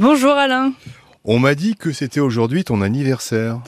[0.00, 0.72] Bonjour Alain.
[1.24, 3.60] On m'a dit que c'était aujourd'hui ton anniversaire.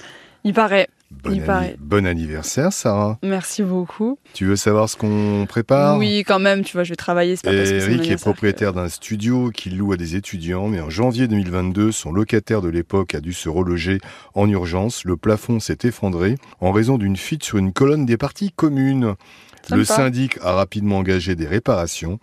[0.45, 0.89] Il paraît.
[1.11, 1.77] Bon, Il paraît.
[1.79, 3.19] bon anniversaire, Sarah.
[3.23, 4.19] Merci beaucoup.
[4.33, 5.99] Tu veux savoir ce qu'on prépare?
[5.99, 8.73] Oui, quand même, tu vois, je vais travailler, pas parce que Eric est anniversaire propriétaire
[8.73, 13.15] d'un studio qu'il loue à des étudiants, mais en janvier 2022, son locataire de l'époque
[13.15, 13.99] a dû se reloger
[14.35, 15.05] en urgence.
[15.05, 19.17] Le plafond s'est effondré en raison d'une fuite sur une colonne des parties communes.
[19.65, 19.77] Sympa.
[19.77, 22.19] Le syndic a rapidement engagé des réparations,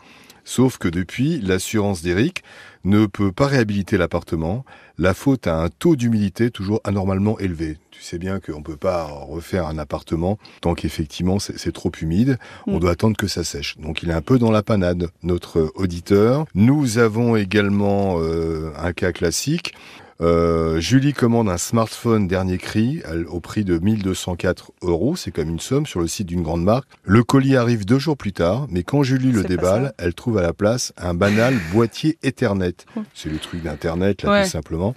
[0.49, 2.43] sauf que depuis, l'assurance d'Eric
[2.83, 4.65] ne peut pas réhabiliter l'appartement,
[4.97, 7.77] la faute à un taux d'humidité toujours anormalement élevé.
[7.91, 12.39] Tu sais bien qu'on ne peut pas refaire un appartement tant qu'effectivement c'est trop humide,
[12.65, 12.79] on Mm.
[12.79, 13.77] doit attendre que ça sèche.
[13.77, 16.45] Donc il est un peu dans la panade, notre auditeur.
[16.55, 19.75] Nous avons également euh, un cas classique.
[20.21, 25.15] Euh, Julie commande un smartphone dernier cri elle- au prix de 1204 euros.
[25.15, 26.87] C'est comme une somme sur le site d'une grande marque.
[27.03, 30.41] Le colis arrive deux jours plus tard, mais quand Julie le déballe, elle trouve à
[30.41, 32.85] la place un banal boîtier Ethernet.
[33.13, 34.43] C'est le truc d'Internet, là, Ouais.
[34.43, 34.93] tout simplement.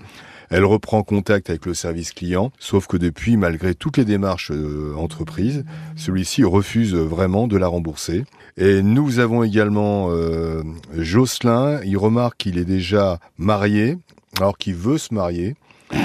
[0.50, 4.92] Elle reprend contact avec le service client, sauf que depuis, malgré toutes les démarches euh,
[4.98, 5.64] entreprises,
[5.96, 8.24] celui-ci refuse vraiment de la rembourser.
[8.58, 10.62] Et nous avons également euh,
[10.94, 13.96] Jocelyn, il remarque qu'il est déjà marié,
[14.38, 15.54] alors qu'il veut se marier.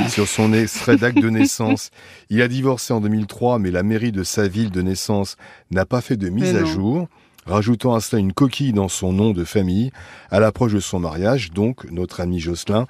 [0.10, 1.92] Sur son extrait d'acte de naissance,
[2.30, 5.38] il a divorcé en 2003, mais la mairie de sa ville de naissance
[5.72, 7.08] n'a pas fait de mise à jour,
[7.46, 9.92] rajoutant à cela une coquille dans son nom de famille
[10.30, 11.52] à l'approche de son mariage.
[11.54, 12.86] Donc, notre ami Jocelyn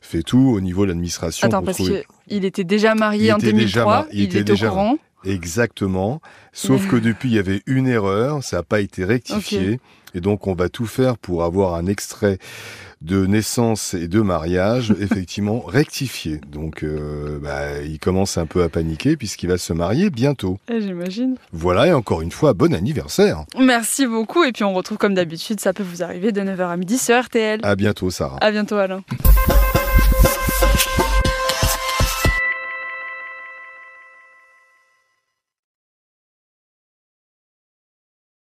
[0.00, 2.04] fait tout au niveau de l'administration Attends, pour parce trouver.
[2.28, 4.70] qu'il était déjà marié Il en était déjà 2003, mar- il il, était déjà- au
[4.70, 4.98] courant.
[5.26, 6.20] Exactement.
[6.52, 9.80] Sauf que depuis, il y avait une erreur, ça n'a pas été rectifié.
[10.14, 12.38] Et donc, on va tout faire pour avoir un extrait
[13.02, 16.40] de naissance et de mariage, effectivement, rectifié.
[16.50, 20.58] Donc, euh, bah, il commence un peu à paniquer puisqu'il va se marier bientôt.
[20.70, 21.36] Eh, J'imagine.
[21.52, 23.44] Voilà, et encore une fois, bon anniversaire.
[23.58, 26.76] Merci beaucoup, et puis on retrouve comme d'habitude, ça peut vous arriver de 9h à
[26.76, 27.60] midi sur RTL.
[27.62, 28.38] À bientôt, Sarah.
[28.40, 29.02] À bientôt Alain.